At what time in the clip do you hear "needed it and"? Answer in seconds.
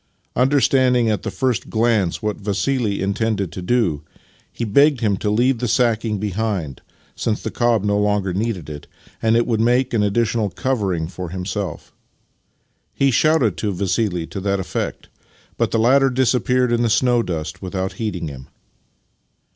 8.33-9.37